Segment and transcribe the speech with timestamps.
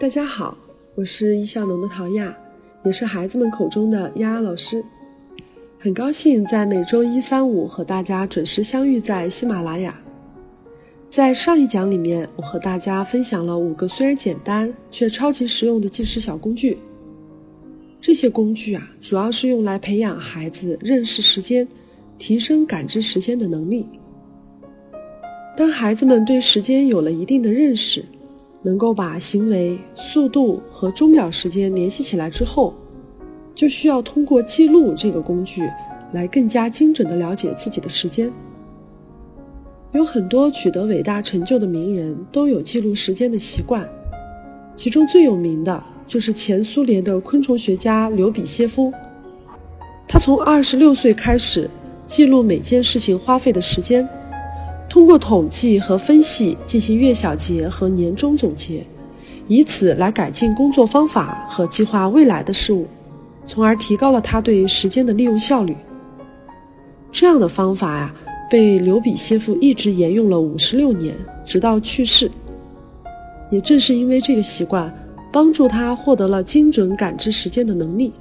[0.00, 0.56] 大家好，
[0.94, 2.32] 我是易效能的陶亚，
[2.84, 4.84] 也是孩子们口中的丫丫老师。
[5.76, 10.00] 很高兴在每周一、三、五和大家准时相遇在喜马拉雅。
[11.10, 16.78] 在上一讲里面，我和大家分享了五个虽然简单却超级实用的计时小工具。
[18.00, 21.66] 这些工具啊，主要是用来培养孩子认识时间、
[22.18, 23.84] 提升感知时间的能力。
[25.56, 28.04] 当孩子们对时间有了一定的认识，
[28.62, 32.74] 能够把行为、速度和钟表时间联系起来之后，
[33.54, 35.62] 就需要通过记录这个工具
[36.12, 38.32] 来更加精准地了解自己的时间。
[39.92, 43.88] 有很多取得伟大成就的名人都有记录时间的习惯，
[44.74, 48.92] 其中最有名的就是前苏联的昆虫学家刘比歇夫。
[50.06, 51.70] 他从二十六岁开始
[52.06, 54.08] 记录每件事情花费的时间。
[54.88, 58.84] 通过统计和分析进行月小结和年终总结，
[59.46, 62.86] 以此来改进工作方法和计划未来的事物，
[63.44, 65.76] 从而提高了他对时间的利用效率。
[67.12, 68.14] 这样的方法呀，
[68.50, 72.30] 被刘比歇夫一直沿用了五十六年，直到去世。
[73.50, 74.92] 也正是因为这个习惯，
[75.30, 78.12] 帮助他获得了精准感知时间的能力。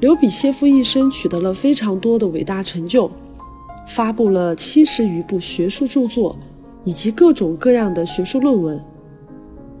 [0.00, 3.10] 刘比歇夫一生取得了非常多的伟大成就。
[3.86, 6.38] 发布了七十余部学术著作，
[6.84, 8.82] 以及各种各样的学术论文。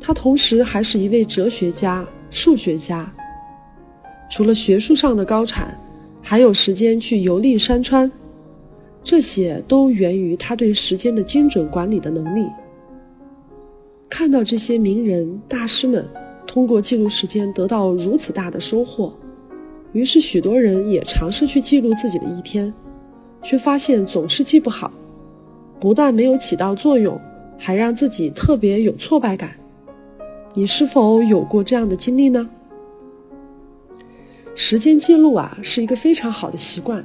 [0.00, 3.12] 他同时还是一位哲学家、数学家。
[4.30, 5.78] 除了学术上的高产，
[6.20, 8.10] 还有时间去游历山川，
[9.04, 12.46] 这些都源于他对时间的精准管理的能力。
[14.08, 16.06] 看到这些名人大师们
[16.46, 19.12] 通过记录时间得到如此大的收获，
[19.92, 22.72] 于是许多人也尝试去记录自己的一天。
[23.42, 24.90] 却发现总是记不好，
[25.80, 27.20] 不但没有起到作用，
[27.58, 29.52] 还让自己特别有挫败感。
[30.54, 32.48] 你是否有过这样的经历呢？
[34.54, 37.02] 时间记录啊，是一个非常好的习惯，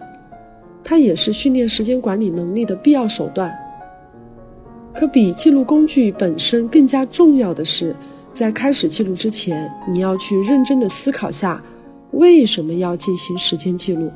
[0.84, 3.58] 它也是训练时间管理能力的必要手段。
[4.94, 7.96] 可比记录工具本身更加重要的是，
[8.34, 11.64] 在开始记录之前，你要去认真的思考下，
[12.12, 14.12] 为什么要进行时间记录。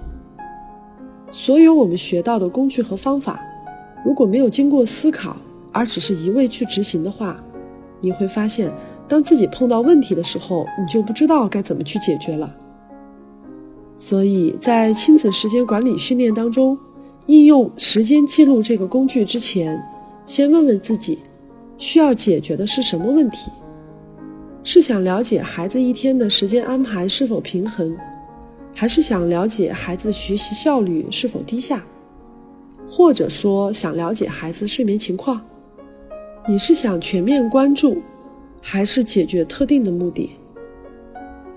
[1.31, 3.40] 所有我们学到的工具和方法，
[4.06, 5.38] 如果没有经过思考，
[5.72, 7.42] 而只是一味去执行的话，
[8.02, 8.72] 你会发现，
[9.08, 12.53] 当自己碰到问题的时候，你就不知道该怎么去解决了。
[13.97, 16.78] 所以在亲子时间管理训练当中，
[17.28, 19.81] 应用时间记录这个工具之前，
[20.25, 21.19] 先问问自己，
[21.78, 23.52] 需要解决的是什么问题？
[24.63, 27.96] 是想了解孩子一天的时间安排是否平衡？
[28.74, 31.86] 还是想了解孩子学习效率是否低下，
[32.90, 35.42] 或者说想了解孩子睡眠情况，
[36.48, 38.02] 你是想全面关注，
[38.62, 40.31] 还是解决特定的目的？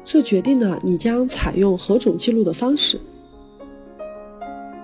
[0.04, 3.00] 这决定了你将采用何种记录的方式。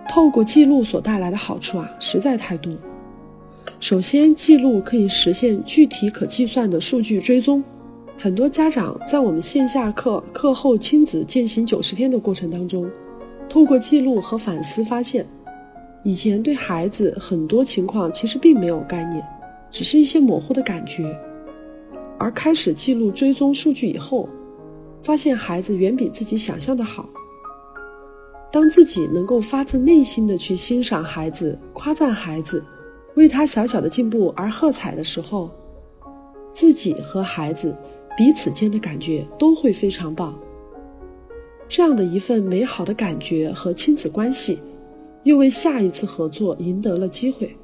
[0.08, 2.72] 透过记录所带来的好处啊，实在太多。
[3.78, 7.62] 首先，记录可以实现具体可计算的数据追踪。
[8.22, 12.86] 很多家长在我们线下课课后亲子践行九十天的过程当中，
[13.48, 15.26] 透过记录和反思发现，
[16.04, 19.26] 以前对孩子很多情况其实并没有概念，
[19.70, 21.18] 只是一些模糊的感觉，
[22.18, 24.28] 而开始记录追踪数据以后，
[25.02, 27.08] 发现孩子远比自己想象的好。
[28.52, 32.62] 当自己能够发自内心的去欣赏孩子、夸赞孩子，
[33.14, 35.50] 为他小小的进步而喝彩的时候，
[36.52, 37.74] 自己和孩子。
[38.20, 40.38] 彼此间的感觉都会非常棒。
[41.66, 44.58] 这样的一份美好的感觉和亲子关系，
[45.22, 47.56] 又为下一次合作赢得了机会。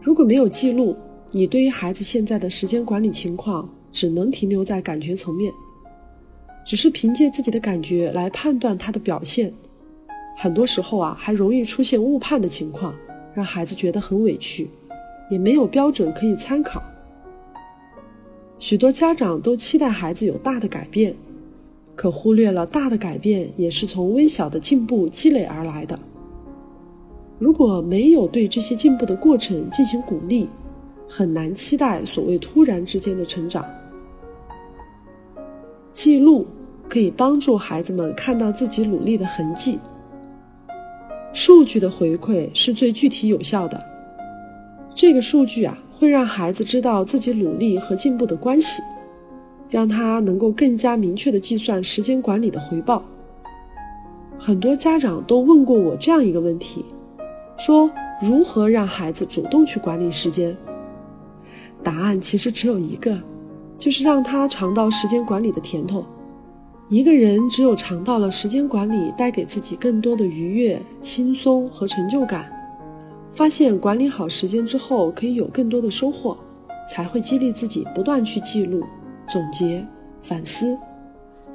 [0.00, 0.96] 如果没有记录，
[1.32, 5.52] 你对于孩子现在的时间管理情况，只能停留在感觉层面，
[6.64, 9.52] 只是凭借自己的感觉来判断他的表现，
[10.34, 12.94] 很多时候啊，还容易出现误判的情况，
[13.34, 14.70] 让孩子觉得很委屈，
[15.30, 16.82] 也没有标准可以参考。
[18.62, 21.12] 许多家长都期待孩子有大的改变，
[21.96, 25.98] 可忽略了大的改变也是从微小的进步积累而来的。
[27.40, 30.48] 如果没有对这些进步的过程进行鼓励，
[31.08, 33.66] 很难期待所谓突然之间的成长。
[35.92, 36.46] 记录
[36.88, 39.80] 可以帮助孩子们看到自己努力的痕迹。
[41.32, 43.84] 数据的回馈是最具体有效的。
[44.94, 45.76] 这个数据啊。
[46.02, 48.82] 会让孩子知道自己努力和进步的关系，
[49.70, 53.04] 让他能够更加明确的计算时间管理的回报。
[54.36, 56.84] 很多家长都问过我这样一个问题，
[57.56, 57.88] 说
[58.20, 60.56] 如何让孩子主动去管理时间？
[61.84, 63.16] 答案其实只有一个，
[63.78, 66.04] 就是让他尝到时间管理的甜头。
[66.88, 72.50] 一个人只有尝到了时间管理带给自己更多的愉悦、轻松和成就感，
[73.32, 76.36] 发现管理好时间之后可以有更多的收获，
[76.88, 78.82] 才会激励自己不断去记录、
[79.28, 79.86] 总结、
[80.20, 80.78] 反思，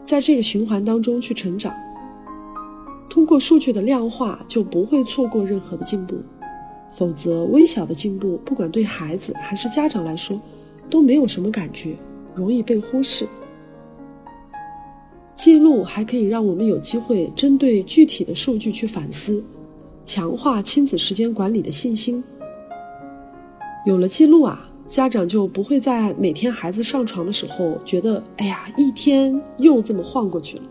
[0.03, 1.73] 在这个循环当中去成长。
[3.09, 6.17] 通过数据的量化，就不会错过任何的进步。
[6.93, 10.39] 否则，微小的进步，不管对孩子还是家长来说，
[10.89, 11.95] 都没有什么感觉，
[12.33, 13.27] 容易被忽视。
[15.35, 19.43] 记录还可以让我们有机会针对具体的数据去反思，
[20.07, 22.23] 强化亲子时间管理的信心。
[23.85, 30.63] 有了记录啊，家长就不会在每天孩子上床的时候觉得，哎呀，一天又这么晃过去了。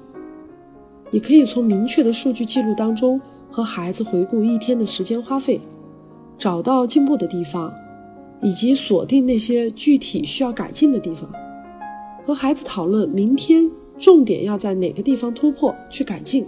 [1.10, 5.60] 你可以从明确的数据记录当中和孩子回顾一天的时间花费。
[6.38, 7.72] 找到进步的地方，
[8.40, 11.30] 以及锁定那些具体需要改进的地方，
[12.24, 16.46] 和孩子讨论明天重点要在哪个地方突破去改进，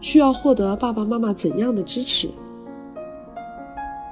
[0.00, 2.28] 需要获得爸爸妈妈怎样的支持，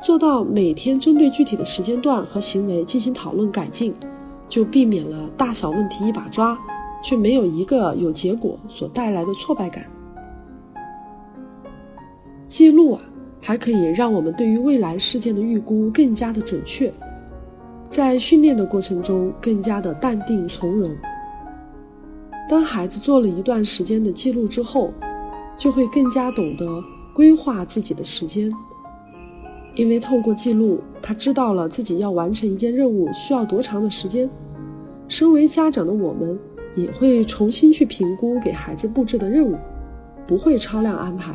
[0.03, 3.93] 做到每天针对具体的时间段和行为进行讨论改进，
[4.49, 6.59] 就避免了大小问题一把抓，
[7.03, 9.85] 却没有一个有结果所带来的挫败感。
[12.47, 13.03] 记录啊。
[13.41, 16.93] 还可以让我们对于未来事件的预估更加的准确，
[17.89, 20.91] 在训练的过程中更加的淡定从容。
[22.51, 24.93] 当孩子做了一段时间的记录之后，
[25.59, 26.83] 就会更加懂得
[27.13, 28.49] 规划自己的时间，
[29.75, 34.31] 因为透过记录，他知道了自己要完成一件任务需要多长的时间。
[35.09, 36.39] 身为家长的我们，
[36.75, 39.57] 也会重新去评估给孩子布置的任务，
[40.29, 41.35] 不会超量安排。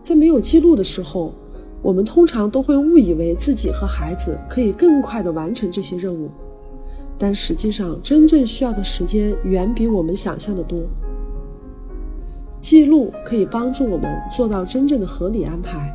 [0.00, 1.34] 在没有记录的时候，
[1.82, 6.28] 我们通常都会误以为自己和孩子可以更快地完成这些任务，
[7.18, 10.78] 但实际上真正需要的时间远比我们想象的多。
[12.60, 15.94] 记录可以帮助我们做到真正的合理安排，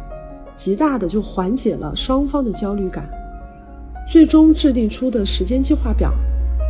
[0.56, 3.10] 极大的就缓解了双方的焦虑感，
[4.10, 6.12] 最终制定出的时间计划表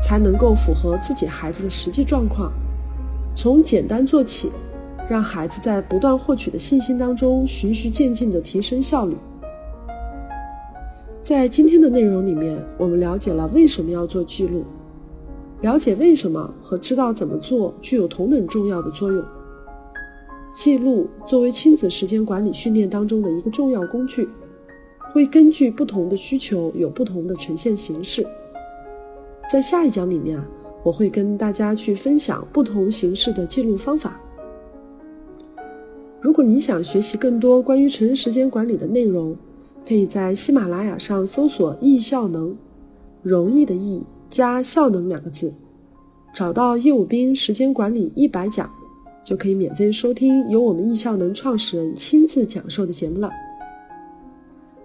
[0.02, 2.52] 才能够符合自己孩子的实际状况，
[3.36, 4.52] 从简单做起。
[5.10, 9.18] 让孩子在不断获取的信心当中，循序渐进地提升效率。
[11.22, 14.64] 在今天的内容里面，我们了解了为什么要做记录，
[15.60, 19.22] 了解为什么和知道怎么做具有同等重要的作用。
[20.54, 24.30] 记录作为亲子时间管理训练当中的一个重要工具，
[25.12, 28.24] 会根据不同的需求有不同的呈现形式。
[29.52, 30.48] 在下一讲里面啊，
[30.84, 34.22] 我会跟大家去分享不同形式的记录方法。
[36.22, 39.36] 如果你想学习更多关于成人时间管理的内容，
[39.86, 42.56] 可以在喜马拉雅上搜索“易效能”，
[43.24, 45.54] 容易的易加效能两个字，
[46.34, 48.72] 找到叶武斌时间管理一百讲，
[49.24, 53.30] 就可以免费收听由我们易效能创始人亲自讲授的节目了。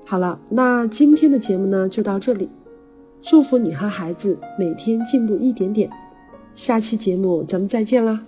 [0.04, 2.48] 好了，那今天的节目呢就到这里，
[3.20, 5.90] 祝福你和孩子每天进步一点点，
[6.54, 8.24] 下期节目咱们再见啦。